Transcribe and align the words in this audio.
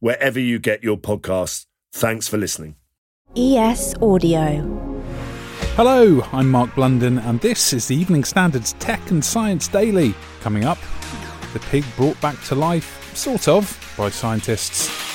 wherever 0.00 0.40
you 0.40 0.58
get 0.58 0.82
your 0.82 0.96
podcasts. 0.96 1.66
Thanks 1.92 2.26
for 2.28 2.36
listening. 2.36 2.76
ES 3.36 3.94
Audio. 4.02 4.80
Hello, 5.76 6.20
I'm 6.32 6.50
Mark 6.50 6.74
Blunden, 6.74 7.18
and 7.18 7.40
this 7.40 7.72
is 7.72 7.86
the 7.86 7.94
Evening 7.94 8.24
Standards 8.24 8.72
Tech 8.74 9.10
and 9.10 9.24
Science 9.24 9.68
Daily. 9.68 10.14
Coming 10.40 10.64
up, 10.64 10.78
the 11.52 11.60
pig 11.60 11.84
brought 11.96 12.20
back 12.20 12.42
to 12.44 12.54
life, 12.54 13.14
sort 13.16 13.46
of, 13.46 13.94
by 13.96 14.10
scientists. 14.10 15.09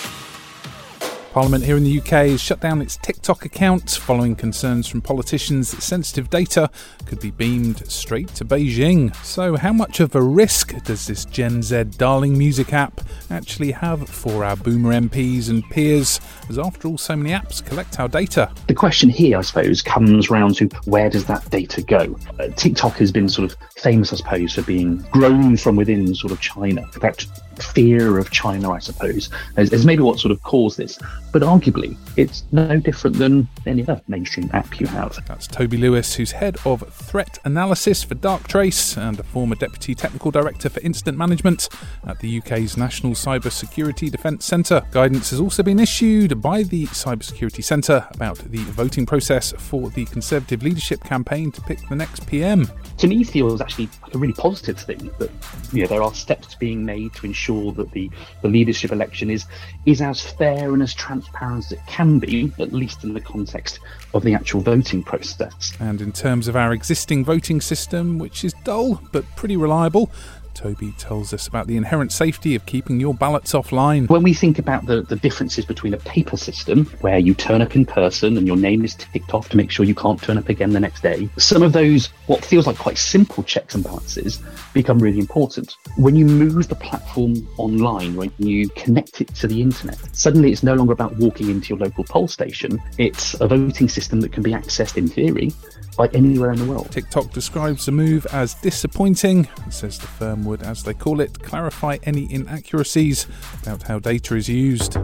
Parliament 1.36 1.66
here 1.66 1.76
in 1.76 1.84
the 1.84 2.00
UK 2.00 2.30
has 2.30 2.40
shut 2.40 2.62
down 2.62 2.82
its 2.82 2.96
TikTok 2.96 3.44
account 3.44 3.90
following 3.92 4.38
concerns 4.38 4.88
from 4.88 5.02
politicians 5.02 5.72
that 5.72 5.82
sensitive 5.82 6.30
data 6.30 6.70
could 7.08 7.20
be 7.20 7.30
beamed 7.30 7.86
straight 7.92 8.30
to 8.36 8.46
Beijing. 8.46 9.14
So, 9.18 9.58
how 9.58 9.74
much 9.74 10.00
of 10.00 10.16
a 10.16 10.22
risk 10.22 10.82
does 10.86 11.08
this 11.08 11.26
Gen 11.26 11.62
Z 11.62 11.84
darling 11.98 12.38
music 12.38 12.72
app 12.72 13.02
actually 13.30 13.72
have 13.72 14.08
for 14.08 14.46
our 14.46 14.56
boomer 14.56 14.94
MPs 14.94 15.50
and 15.50 15.62
peers, 15.72 16.22
as 16.48 16.58
after 16.58 16.88
all, 16.88 16.98
so 16.98 17.18
many 17.18 17.32
apps 17.32 17.62
collect 17.62 18.00
our 18.00 18.08
data? 18.08 18.50
The 18.68 18.74
question 18.74 19.10
here, 19.10 19.38
I 19.38 19.42
suppose, 19.42 19.82
comes 19.82 20.30
round 20.30 20.56
to 20.56 20.70
where 20.86 21.10
does 21.10 21.26
that 21.26 21.50
data 21.50 21.82
go? 21.82 22.18
Uh, 22.40 22.48
TikTok 22.56 22.94
has 22.94 23.12
been 23.12 23.28
sort 23.28 23.52
of 23.52 23.58
famous, 23.76 24.14
I 24.14 24.16
suppose, 24.16 24.54
for 24.54 24.62
being 24.62 25.00
grown 25.12 25.58
from 25.58 25.76
within 25.76 26.16
sort 26.16 26.32
of 26.32 26.40
China. 26.40 26.90
That 27.02 27.26
fear 27.60 28.18
of 28.18 28.32
China, 28.32 28.72
I 28.72 28.80
suppose, 28.80 29.30
is, 29.58 29.72
is, 29.72 29.86
maybe 29.86 30.02
what 30.02 30.20
sort 30.20 30.32
of 30.32 30.42
caused 30.44 30.78
this. 30.78 30.98
But 31.36 31.42
arguably, 31.42 31.98
it's 32.16 32.46
no 32.54 32.80
different 32.80 33.18
than 33.18 33.50
any 33.66 33.82
other 33.82 34.02
mainstream 34.08 34.50
app 34.54 34.80
you 34.80 34.88
have. 34.88 35.20
That's 35.28 35.48
Toby 35.48 35.76
Lewis, 35.76 36.16
who's 36.16 36.32
head 36.32 36.56
of 36.64 36.88
threat 36.94 37.40
analysis 37.44 38.04
for 38.04 38.16
Darktrace 38.16 38.96
and 38.98 39.20
a 39.20 39.24
former 39.24 39.56
deputy 39.56 39.94
technical 39.96 40.32
director 40.32 40.70
for 40.70 40.80
incident 40.80 41.18
management 41.18 41.68
at 42.08 42.20
the 42.20 42.38
UK's 42.38 42.78
National 42.78 43.12
Cyber 43.12 43.52
Security 43.52 44.10
Defence 44.10 44.46
Centre. 44.46 44.82
Guidance 44.92 45.32
has 45.32 45.42
also 45.42 45.62
been 45.62 45.78
issued 45.78 46.42
by 46.42 46.64
the 46.64 46.86
Cybersecurity 46.88 47.62
Centre 47.66 48.08
about 48.14 48.38
the 48.38 48.60
voting 48.60 49.06
process 49.06 49.52
for 49.58 49.90
the 49.90 50.06
Conservative 50.06 50.64
leadership 50.64 51.04
campaign 51.04 51.52
to 51.52 51.60
pick 51.64 51.80
the 51.90 51.96
next 51.96 52.26
PM. 52.28 52.72
To 53.00 53.08
me, 53.08 53.26
feels 53.26 53.60
actually 53.60 53.90
like 54.04 54.16
a 54.16 54.18
really 54.18 54.34
positive 54.34 54.80
thing 54.80 55.12
that 55.20 55.32
you 55.74 55.82
know 55.82 55.88
there 55.88 56.02
are 56.02 56.14
steps 56.14 56.56
being 56.56 56.86
made 56.86 57.14
to 57.16 57.26
ensure 57.26 57.66
ensure 57.66 57.74
that 57.74 57.92
the, 57.92 58.10
the 58.42 58.48
leadership 58.48 58.92
election 58.92 59.30
is 59.30 59.46
is 59.86 60.02
as 60.02 60.22
fair 60.22 60.74
and 60.74 60.82
as 60.82 60.94
transparent 60.94 61.25
as 61.42 61.72
it 61.72 61.80
can 61.88 62.20
be, 62.20 62.52
at 62.60 62.74
least 62.74 63.04
in 63.04 63.14
the 63.14 63.22
context 63.22 63.80
of 64.14 64.24
the 64.24 64.34
actual 64.34 64.62
voting 64.62 65.04
process. 65.04 65.74
And 65.80 66.02
in 66.02 66.12
terms 66.12 66.48
of 66.48 66.56
our 66.56 66.74
existing 66.74 67.26
voting 67.26 67.62
system, 67.62 68.18
which 68.18 68.44
is 68.44 68.54
dull 68.64 69.02
but 69.12 69.26
pretty 69.36 69.58
reliable, 69.58 70.12
Toby 70.56 70.94
tells 70.98 71.34
us 71.34 71.48
about 71.48 71.68
the 71.68 71.78
inherent 71.78 72.12
safety 72.12 72.56
of 72.56 72.66
keeping 72.66 73.00
your 73.00 73.14
ballots 73.14 73.52
offline. 73.52 74.10
When 74.10 74.24
we 74.24 74.34
think 74.34 74.58
about 74.58 74.86
the, 74.86 75.04
the 75.04 75.18
differences 75.18 75.66
between 75.66 75.94
a 75.94 75.98
paper 75.98 76.38
system, 76.38 76.86
where 77.02 77.20
you 77.20 77.36
turn 77.36 77.62
up 77.62 77.76
in 77.76 77.86
person 77.86 78.38
and 78.38 78.48
your 78.48 78.56
name 78.56 78.84
is 78.84 78.96
ticked 78.96 79.34
off 79.34 79.50
to 79.50 79.58
make 79.58 79.70
sure 79.70 79.86
you 79.86 79.94
can't 79.94 80.22
turn 80.22 80.38
up 80.38 80.50
again 80.50 80.72
the 80.72 80.80
next 80.80 81.04
day, 81.04 81.30
some 81.38 81.62
of 81.62 81.74
those, 81.74 82.10
what 82.28 82.44
feels 82.44 82.68
like 82.68 82.78
quite 82.78 82.98
simple 82.98 83.44
checks 83.44 83.76
and 83.76 83.84
balances, 83.84 84.40
become 84.74 85.00
really 85.00 85.20
important. 85.20 85.76
When 85.98 86.16
you 86.16 86.26
move 86.26 86.68
the 86.68 86.76
platform 86.76 87.48
online, 87.58 88.16
when 88.16 88.32
you 88.38 88.70
connect 88.70 89.22
it 89.22 89.34
to 89.36 89.48
the 89.48 89.62
internet, 89.62 89.98
suddenly 90.16 90.52
it's 90.52 90.64
no 90.64 90.74
longer 90.74 90.94
about 90.94 91.16
walking 91.18 91.50
into 91.50 91.70
your 91.70 91.80
local 91.80 92.04
poll 92.04 92.28
station. 92.28 92.82
It's 92.98 93.34
a 93.40 93.48
voting 93.48 93.90
system 93.90 94.22
that 94.22 94.32
can 94.32 94.44
be 94.44 94.52
accessed 94.52 94.98
in 94.98 95.08
theory 95.08 95.52
by 95.98 96.08
anywhere 96.08 96.52
in 96.52 96.60
the 96.60 96.66
world. 96.66 96.92
TikTok 96.92 97.32
describes 97.32 97.86
the 97.86 97.92
move 97.92 98.26
as 98.28 98.54
disappointing 98.56 99.48
and 99.64 99.74
says 99.74 99.98
the 99.98 100.08
firm 100.08 100.44
would, 100.46 100.62
as 100.64 100.84
they 100.84 100.94
call 100.94 101.22
it, 101.22 101.42
clarify 101.42 101.98
any 102.04 102.32
inaccuracies 102.32 103.28
about 103.62 103.84
how 103.84 104.00
data 104.00 104.36
is 104.36 104.50
used. 104.50 104.98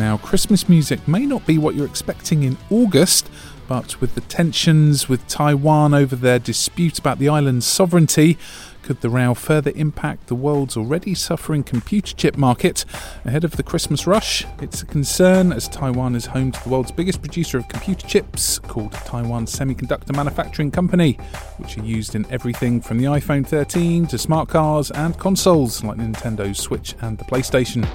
Now, 0.00 0.16
Christmas 0.16 0.66
music 0.66 1.06
may 1.06 1.26
not 1.26 1.44
be 1.44 1.58
what 1.58 1.74
you're 1.74 1.84
expecting 1.84 2.42
in 2.42 2.56
August, 2.70 3.28
but 3.68 4.00
with 4.00 4.14
the 4.14 4.22
tensions 4.22 5.10
with 5.10 5.28
Taiwan 5.28 5.92
over 5.92 6.16
their 6.16 6.38
dispute 6.38 6.98
about 6.98 7.18
the 7.18 7.28
island's 7.28 7.66
sovereignty, 7.66 8.38
could 8.82 9.02
the 9.02 9.10
row 9.10 9.34
further 9.34 9.72
impact 9.74 10.28
the 10.28 10.34
world's 10.34 10.74
already 10.74 11.14
suffering 11.14 11.62
computer 11.62 12.16
chip 12.16 12.38
market 12.38 12.86
ahead 13.26 13.44
of 13.44 13.58
the 13.58 13.62
Christmas 13.62 14.06
rush? 14.06 14.46
It's 14.62 14.80
a 14.80 14.86
concern 14.86 15.52
as 15.52 15.68
Taiwan 15.68 16.16
is 16.16 16.24
home 16.24 16.50
to 16.50 16.64
the 16.64 16.70
world's 16.70 16.92
biggest 16.92 17.20
producer 17.20 17.58
of 17.58 17.68
computer 17.68 18.08
chips, 18.08 18.58
called 18.58 18.92
Taiwan 18.92 19.44
Semiconductor 19.44 20.16
Manufacturing 20.16 20.70
Company, 20.70 21.18
which 21.58 21.76
are 21.76 21.84
used 21.84 22.14
in 22.14 22.24
everything 22.30 22.80
from 22.80 22.96
the 22.96 23.04
iPhone 23.04 23.46
13 23.46 24.06
to 24.06 24.16
smart 24.16 24.48
cars 24.48 24.90
and 24.92 25.18
consoles 25.18 25.84
like 25.84 25.98
Nintendo's 25.98 26.58
Switch 26.58 26.94
and 27.02 27.18
the 27.18 27.24
PlayStation. 27.26 27.86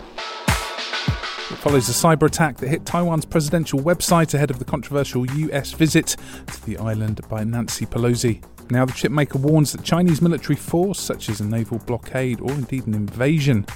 It 1.51 1.57
follows 1.57 1.88
a 1.89 1.91
cyber 1.91 2.23
attack 2.23 2.57
that 2.57 2.69
hit 2.69 2.85
Taiwan's 2.85 3.25
presidential 3.25 3.79
website 3.79 4.33
ahead 4.33 4.50
of 4.50 4.57
the 4.57 4.66
controversial 4.66 5.28
US 5.28 5.73
visit 5.73 6.16
to 6.47 6.66
the 6.66 6.78
island 6.78 7.22
by 7.29 7.44
Nancy 7.44 7.85
Pelosi. 7.85 8.44
Now, 8.72 8.85
the 8.85 8.94
chipmaker 8.94 9.35
warns 9.35 9.72
that 9.73 9.83
Chinese 9.83 10.23
military 10.23 10.56
force, 10.56 11.00
such 11.00 11.29
as 11.29 11.41
a 11.41 11.45
naval 11.45 11.78
blockade 11.78 12.41
or 12.41 12.50
indeed 12.51 12.88
an 12.88 12.95
invasion, 12.95 13.67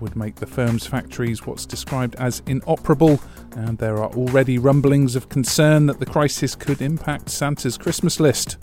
would 0.00 0.16
make 0.16 0.34
the 0.34 0.46
firm's 0.46 0.86
factories 0.86 1.46
what's 1.46 1.64
described 1.64 2.14
as 2.16 2.42
inoperable, 2.46 3.18
and 3.56 3.78
there 3.78 3.96
are 3.96 4.12
already 4.12 4.58
rumblings 4.58 5.16
of 5.16 5.30
concern 5.30 5.86
that 5.86 6.00
the 6.00 6.06
crisis 6.06 6.54
could 6.54 6.82
impact 6.82 7.30
Santa's 7.30 7.78
Christmas 7.78 8.20
list. 8.20 8.58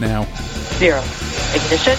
Now, 0.00 0.24
zero 0.78 1.02
ignition. 1.54 1.98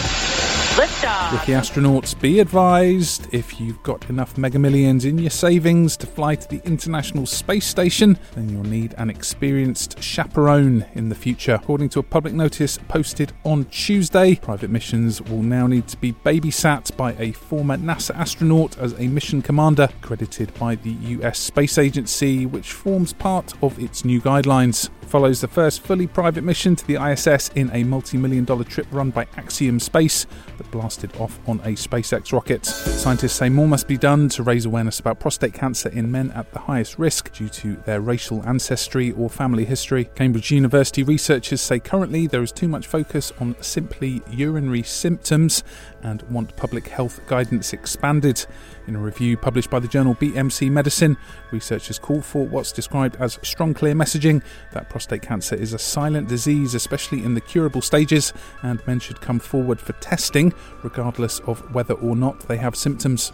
Liftoff. 0.74 1.46
The 1.46 1.52
astronauts, 1.52 2.20
be 2.20 2.40
advised 2.40 3.32
if 3.32 3.60
you've 3.60 3.84
got 3.84 4.10
enough 4.10 4.40
mega 4.40 4.58
millions 4.58 5.06
in 5.06 5.20
your 5.20 5.30
savings 5.30 5.96
to 5.98 6.08
fly 6.08 6.34
to 6.34 6.50
the 6.50 6.62
International 6.66 7.28
Space 7.28 7.68
Station, 7.68 8.18
then 8.34 8.50
you'll 8.50 8.64
need 8.64 8.96
an 8.98 9.12
experienced 9.12 10.02
chaperone 10.02 10.84
in 10.96 11.10
the 11.10 11.16
future. 11.16 11.54
According 11.54 11.90
to 11.90 12.00
a 12.00 12.04
public 12.04 12.34
notice 12.34 12.80
posted 12.88 13.34
on 13.44 13.66
Tuesday, 13.66 14.34
private 14.34 14.72
missions 14.72 15.22
will 15.22 15.44
now 15.44 15.68
need 15.68 15.88
to 15.90 15.98
be 15.98 16.12
babysat 16.12 16.98
by 16.98 17.14
a 17.20 17.34
former 17.34 17.78
NASA 17.78 18.16
astronaut 18.16 18.76
as 18.80 18.94
a 19.00 19.08
mission 19.08 19.44
commander, 19.44 19.90
credited 20.02 20.52
by 20.56 20.74
the 20.74 20.92
US 20.92 21.38
Space 21.38 21.78
Agency, 21.78 22.48
which 22.48 22.72
forms 22.72 23.14
part 23.14 23.54
of 23.62 23.78
its 23.78 24.04
new 24.04 24.20
guidelines 24.20 24.90
follows 25.14 25.42
the 25.42 25.48
first 25.48 25.82
fully 25.84 26.08
private 26.08 26.44
mission 26.44 26.76
to 26.76 26.88
the 26.88 26.96
ISS 26.96 27.50
in 27.50 27.70
a 27.72 27.84
multi 27.84 28.18
million 28.18 28.44
dollar 28.44 28.64
trip 28.64 28.88
run 28.90 29.12
by 29.12 29.28
Axiom 29.38 29.80
Space 29.80 30.26
that 30.58 30.72
blasted 30.72 31.16
off 31.18 31.40
on 31.48 31.60
a 31.60 31.74
SpaceX 31.74 32.34
rocket. 32.34 32.66
Scientists 32.66 33.34
say 33.34 33.48
more 33.48 33.68
must 33.68 33.88
be 33.88 33.96
done 33.96 34.28
to 34.30 34.42
raise 34.42 34.66
awareness 34.66 35.00
about 35.00 35.20
prostate 35.20 35.54
cancer 35.54 35.90
in 35.90 36.12
men 36.12 36.32
at 36.32 36.52
the 36.52 36.58
highest 36.58 36.98
risk 36.98 37.32
due 37.32 37.48
to 37.50 37.76
their 37.86 38.02
racial 38.02 38.42
ancestry 38.48 39.12
or 39.12 39.30
family 39.30 39.66
history. 39.66 40.06
Cambridge 40.16 40.50
University 40.50 41.04
researchers 41.04 41.62
say 41.62 41.78
currently 41.78 42.26
there 42.26 42.42
is 42.42 42.52
too 42.52 42.68
much 42.68 42.88
focus 42.88 43.32
on 43.40 43.56
simply 43.62 44.24
urinary 44.32 44.82
symptoms 44.82 45.64
and 46.04 46.22
want 46.24 46.56
public 46.56 46.88
health 46.88 47.26
guidance 47.28 47.74
expanded. 47.74 48.46
In 48.88 48.96
a 48.96 49.00
review 49.00 49.38
published 49.38 49.70
by 49.70 49.80
the 49.80 49.88
journal 49.88 50.16
BMC 50.16 50.70
Medicine, 50.70 51.18
researchers 51.52 51.98
call 51.98 52.22
for 52.22 52.46
what's 52.46 52.72
described 52.72 53.16
as 53.20 53.40
strong, 53.42 53.74
clear 53.74 53.96
messaging 53.96 54.44
that 54.74 54.90
prostate 54.90 55.22
cancer 55.22 55.56
is 55.56 55.74
a 55.74 55.80
silent 55.80 56.28
disease, 56.28 56.76
especially 56.76 57.24
in 57.24 57.34
the 57.34 57.42
curable 57.42 57.82
stages, 57.82 58.34
and 58.62 58.86
men 58.86 59.00
should 59.00 59.22
come 59.22 59.40
forward 59.40 59.80
for 59.80 59.94
testing, 59.94 60.54
regardless 60.84 61.40
of 61.42 61.74
whether 61.74 61.94
or 61.96 62.16
not 62.16 62.48
they 62.48 62.58
have 62.58 62.76
symptoms. 62.76 63.32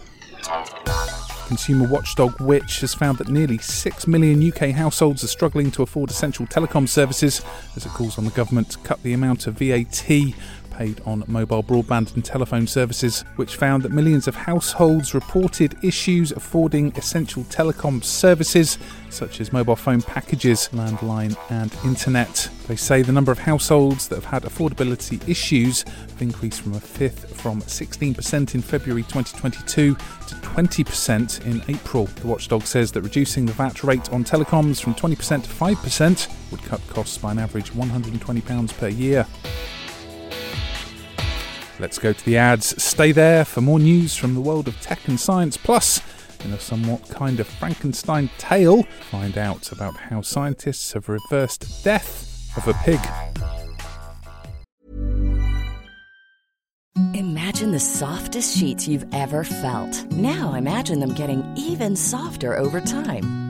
Consumer 1.50 1.88
watchdog 1.88 2.40
Which 2.40 2.80
has 2.80 2.94
found 2.94 3.18
that 3.18 3.28
nearly 3.28 3.58
6 3.58 4.06
million 4.06 4.52
UK 4.52 4.70
households 4.70 5.24
are 5.24 5.26
struggling 5.26 5.72
to 5.72 5.82
afford 5.82 6.08
essential 6.08 6.46
telecom 6.46 6.88
services 6.88 7.42
as 7.74 7.84
it 7.84 7.88
calls 7.88 8.18
on 8.18 8.24
the 8.24 8.30
government 8.30 8.70
to 8.70 8.78
cut 8.78 9.02
the 9.02 9.14
amount 9.14 9.48
of 9.48 9.54
VAT 9.58 10.06
paid 10.80 11.00
on 11.04 11.22
mobile 11.26 11.62
broadband 11.62 12.14
and 12.14 12.24
telephone 12.24 12.66
services, 12.66 13.22
which 13.36 13.56
found 13.56 13.82
that 13.82 13.92
millions 13.92 14.26
of 14.26 14.34
households 14.34 15.12
reported 15.12 15.76
issues 15.84 16.32
affording 16.32 16.90
essential 16.96 17.42
telecom 17.44 18.02
services 18.02 18.78
such 19.10 19.42
as 19.42 19.52
mobile 19.52 19.76
phone 19.76 20.00
packages, 20.00 20.70
landline, 20.72 21.36
and 21.50 21.76
internet. 21.84 22.48
They 22.66 22.76
say 22.76 23.02
the 23.02 23.12
number 23.12 23.30
of 23.30 23.38
households 23.38 24.08
that 24.08 24.14
have 24.14 24.24
had 24.24 24.44
affordability 24.44 25.28
issues 25.28 25.82
have 25.82 26.22
increased 26.22 26.62
from 26.62 26.72
a 26.72 26.80
fifth 26.80 27.38
from 27.38 27.60
16% 27.60 28.54
in 28.54 28.62
February 28.62 29.02
2022 29.02 29.94
to 29.94 30.34
20% 30.34 31.44
in 31.44 31.62
April. 31.68 32.06
The 32.06 32.26
watchdog 32.26 32.62
says 32.62 32.90
that 32.92 33.02
reducing 33.02 33.44
the 33.44 33.52
VAT 33.52 33.84
rate 33.84 34.10
on 34.12 34.24
telecoms 34.24 34.80
from 34.80 34.94
20% 34.94 35.42
to 35.42 35.48
5% 35.50 36.52
would 36.52 36.62
cut 36.62 36.80
costs 36.88 37.18
by 37.18 37.32
an 37.32 37.38
average 37.38 37.70
£120 37.72 38.78
per 38.78 38.88
year. 38.88 39.26
Let's 41.80 41.98
go 41.98 42.12
to 42.12 42.24
the 42.26 42.36
ads. 42.36 42.80
Stay 42.82 43.10
there 43.10 43.42
for 43.42 43.62
more 43.62 43.78
news 43.78 44.14
from 44.14 44.34
the 44.34 44.40
world 44.40 44.68
of 44.68 44.78
tech 44.82 45.08
and 45.08 45.18
science. 45.18 45.56
Plus, 45.56 46.02
in 46.44 46.52
a 46.52 46.60
somewhat 46.60 47.08
kind 47.08 47.40
of 47.40 47.46
Frankenstein 47.46 48.28
tale, 48.36 48.82
find 49.10 49.38
out 49.38 49.72
about 49.72 49.96
how 49.96 50.20
scientists 50.20 50.92
have 50.92 51.08
reversed 51.08 51.82
death 51.82 52.54
of 52.58 52.68
a 52.68 52.74
pig. 52.84 53.00
Imagine 57.14 57.72
the 57.72 57.80
softest 57.80 58.58
sheets 58.58 58.86
you've 58.86 59.06
ever 59.14 59.42
felt. 59.42 60.04
Now 60.12 60.52
imagine 60.54 61.00
them 61.00 61.14
getting 61.14 61.42
even 61.56 61.96
softer 61.96 62.58
over 62.58 62.82
time. 62.82 63.49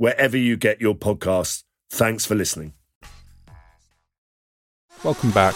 wherever 0.00 0.34
you 0.34 0.56
get 0.56 0.80
your 0.80 0.94
podcasts. 0.94 1.62
Thanks 1.90 2.24
for 2.24 2.34
listening. 2.34 2.72
Welcome 5.04 5.30
back. 5.30 5.54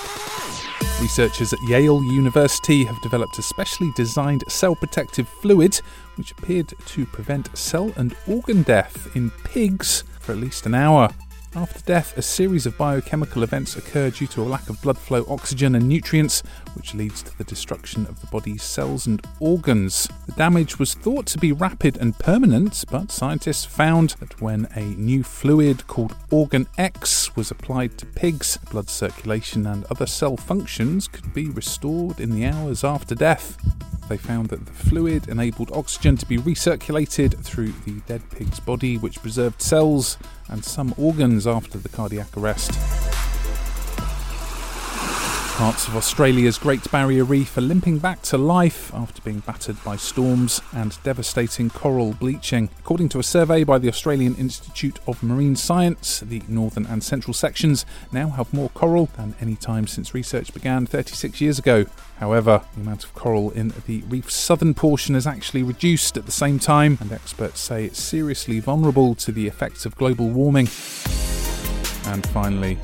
Researchers 1.01 1.55
at 1.55 1.59
Yale 1.67 2.03
University 2.13 2.85
have 2.85 3.01
developed 3.01 3.39
a 3.39 3.43
specially 3.43 3.91
designed 3.97 4.45
cell 4.49 4.77
protective 4.77 5.27
fluid 5.41 5.77
which 6.17 6.33
appeared 6.33 6.71
to 6.85 7.07
prevent 7.07 7.57
cell 7.57 7.91
and 7.97 8.15
organ 8.29 8.63
death 8.65 9.17
in 9.17 9.31
pigs 9.31 10.05
for 10.21 10.33
at 10.33 10.39
least 10.39 10.67
an 10.67 10.75
hour. 10.75 11.09
After 11.57 11.81
death, 11.81 12.19
a 12.19 12.23
series 12.23 12.67
of 12.67 12.77
biochemical 12.77 13.45
events 13.45 13.77
occur 13.77 14.11
due 14.11 14.27
to 14.27 14.43
a 14.43 14.45
lack 14.45 14.69
of 14.69 14.83
blood 14.83 14.99
flow, 14.99 15.25
oxygen, 15.27 15.75
and 15.75 15.89
nutrients, 15.89 16.43
which 16.75 16.95
leads 16.95 17.23
to 17.23 17.37
the 17.39 17.45
destruction 17.45 18.07
of 18.07 18.21
the 18.21 18.27
body's 18.27 18.63
cells 18.63 19.07
and 19.07 19.25
organs. 19.41 20.09
The 20.27 20.33
damage 20.33 20.79
was 20.79 20.95
thought 20.95 21.27
to 21.27 21.39
be 21.39 21.53
rapid 21.53 21.97
and 21.97 22.19
permanent, 22.19 22.85
but 22.91 23.11
scientists 23.11 23.65
found 23.65 24.11
that 24.21 24.41
when 24.41 24.69
a 24.75 24.83
new 24.83 25.23
fluid 25.23 25.87
called 25.87 26.15
Organ 26.31 26.67
X 26.79 27.35
was 27.37 27.51
applied 27.51 27.99
to 27.99 28.07
pigs, 28.07 28.57
blood 28.71 28.89
circulation 28.89 29.67
and 29.67 29.85
other 29.87 30.07
cell 30.07 30.37
functions 30.37 31.09
could 31.09 31.33
be 31.33 31.49
restored 31.49 32.21
in 32.21 32.31
the 32.31 32.47
hours 32.47 32.85
after 32.85 33.15
death. 33.15 33.57
They 34.09 34.17
found 34.19 34.49
that 34.51 34.67
the 34.67 34.73
fluid 34.73 35.29
enabled 35.29 35.73
oxygen 35.73 36.17
to 36.19 36.27
be 36.27 36.37
recirculated 36.37 37.43
through 37.43 37.73
the 37.87 38.01
dead 38.07 38.23
pig's 38.31 38.61
body, 38.61 38.99
which 38.99 39.23
preserved 39.23 39.63
cells 39.63 40.19
and 40.49 40.63
some 40.65 40.95
organs 40.99 41.47
after 41.47 41.79
the 41.79 41.89
cardiac 41.89 42.37
arrest. 42.37 43.04
Parts 45.55 45.87
of 45.87 45.95
Australia's 45.95 46.59
Great 46.59 46.91
Barrier 46.91 47.23
Reef 47.23 47.57
are 47.57 47.61
limping 47.61 47.99
back 47.99 48.21
to 48.23 48.37
life 48.37 48.93
after 48.93 49.23
being 49.23 49.39
battered 49.39 49.77
by 49.85 49.95
storms 49.95 50.61
and 50.73 51.01
devastating 51.05 51.71
coral 51.71 52.13
bleaching. 52.13 52.69
According 52.81 53.11
to 53.11 53.21
a 53.21 53.23
survey 53.23 53.63
by 53.63 53.79
the 53.79 53.87
Australian 53.87 54.35
Institute 54.35 54.99
of 55.07 55.23
Marine 55.23 55.55
Science, 55.55 56.19
the 56.19 56.43
northern 56.49 56.87
and 56.87 57.05
central 57.05 57.33
sections 57.33 57.87
now 58.11 58.31
have 58.31 58.53
more 58.53 58.69
coral 58.71 59.07
than 59.17 59.37
any 59.41 59.55
time 59.55 59.87
since 59.87 60.13
research 60.13 60.53
began 60.53 60.87
36 60.87 61.41
years 61.41 61.61
ago. 61.61 61.87
However, 62.19 62.63
the 62.75 62.81
amount 62.81 63.05
of 63.05 63.15
coral 63.15 63.53
in 63.53 63.73
the 63.87 64.03
reef's 64.09 64.35
southern 64.35 64.75
portion 64.75 65.15
has 65.15 65.27
actually 65.27 65.63
reduced 65.63 66.17
at 66.17 66.27
the 66.27 66.33
same 66.33 66.59
time, 66.59 66.99
and 67.01 67.13
experts 67.13 67.61
say 67.61 67.85
it's 67.85 68.03
seriously 68.03 68.59
vulnerable 68.59 69.15
to 69.15 69.31
the 69.31 69.47
effects 69.47 69.87
of 69.87 69.95
global 69.95 70.29
warming. 70.31 70.67
And 72.07 72.27
finally, 72.31 72.77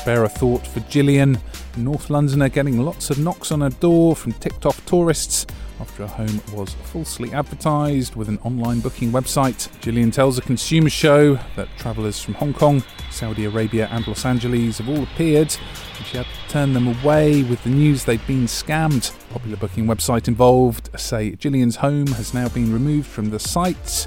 Spare 0.00 0.24
a 0.24 0.30
thought 0.30 0.66
for 0.66 0.80
Gillian, 0.88 1.38
North 1.76 2.08
Londoner 2.08 2.48
getting 2.48 2.80
lots 2.80 3.10
of 3.10 3.18
knocks 3.18 3.52
on 3.52 3.60
her 3.60 3.68
door 3.68 4.16
from 4.16 4.32
TikTok 4.32 4.74
tourists 4.86 5.44
after 5.78 6.06
her 6.06 6.24
home 6.24 6.40
was 6.54 6.72
falsely 6.72 7.30
advertised 7.34 8.16
with 8.16 8.30
an 8.30 8.38
online 8.38 8.80
booking 8.80 9.12
website. 9.12 9.68
Gillian 9.82 10.10
tells 10.10 10.38
a 10.38 10.40
consumer 10.40 10.88
show 10.88 11.34
that 11.54 11.68
travellers 11.76 12.18
from 12.18 12.32
Hong 12.32 12.54
Kong, 12.54 12.82
Saudi 13.10 13.44
Arabia, 13.44 13.88
and 13.92 14.08
Los 14.08 14.24
Angeles 14.24 14.78
have 14.78 14.88
all 14.88 15.02
appeared, 15.02 15.54
and 15.98 16.06
she 16.06 16.16
had 16.16 16.24
to 16.24 16.48
turn 16.48 16.72
them 16.72 16.88
away 16.88 17.42
with 17.42 17.62
the 17.62 17.70
news 17.70 18.06
they'd 18.06 18.26
been 18.26 18.46
scammed. 18.46 19.12
Popular 19.28 19.58
booking 19.58 19.84
website 19.84 20.28
involved 20.28 20.88
say 20.98 21.32
Gillian's 21.32 21.76
home 21.76 22.06
has 22.06 22.32
now 22.32 22.48
been 22.48 22.72
removed 22.72 23.06
from 23.06 23.28
the 23.28 23.38
site. 23.38 24.06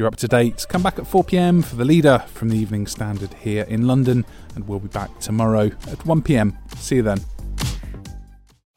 You're 0.00 0.08
up 0.08 0.16
to 0.16 0.28
date. 0.28 0.64
Come 0.70 0.82
back 0.82 0.98
at 0.98 1.06
4 1.06 1.24
pm 1.24 1.60
for 1.60 1.76
the 1.76 1.84
leader 1.84 2.24
from 2.28 2.48
the 2.48 2.56
Evening 2.56 2.86
Standard 2.86 3.34
here 3.34 3.64
in 3.64 3.86
London, 3.86 4.24
and 4.54 4.66
we'll 4.66 4.78
be 4.78 4.88
back 4.88 5.20
tomorrow 5.20 5.66
at 5.88 6.06
1 6.06 6.22
pm. 6.22 6.56
See 6.78 6.96
you 6.96 7.02
then. 7.02 7.20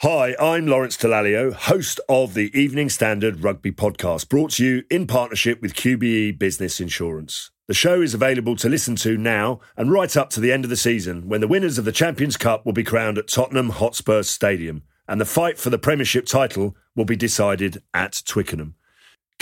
Hi, 0.02 0.36
I'm 0.38 0.68
Lawrence 0.68 0.98
Dallaglio, 0.98 1.54
host 1.54 2.02
of 2.10 2.34
the 2.34 2.52
Evening 2.54 2.90
Standard 2.90 3.42
Rugby 3.42 3.72
Podcast, 3.72 4.28
brought 4.28 4.52
to 4.56 4.66
you 4.66 4.84
in 4.92 5.08
partnership 5.08 5.62
with 5.62 5.76
QBE 5.76 6.38
Business 6.38 6.82
Insurance. 6.82 7.52
The 7.70 7.74
show 7.74 8.02
is 8.02 8.14
available 8.14 8.58
to 8.58 8.68
listen 8.68 8.98
to 8.98 9.16
now 9.16 9.62
and 9.78 9.94
right 9.94 10.18
up 10.18 10.30
to 10.32 10.42
the 10.42 10.52
end 10.52 10.66
of 10.66 10.70
the 10.70 10.76
season 10.76 11.30
when 11.30 11.40
the 11.40 11.48
winners 11.48 11.78
of 11.78 11.86
the 11.86 11.94
Champions 11.94 12.36
Cup 12.36 12.66
will 12.66 12.74
be 12.74 12.84
crowned 12.84 13.18
at 13.18 13.30
Tottenham 13.30 13.70
Hotspur 13.70 14.24
Stadium 14.24 14.84
and 15.08 15.22
the 15.22 15.26
fight 15.26 15.58
for 15.58 15.70
the 15.70 15.80
Premiership 15.80 16.26
title 16.26 16.76
will 16.98 17.06
be 17.06 17.16
decided 17.16 17.82
at 17.94 18.24
Twickenham. 18.26 18.76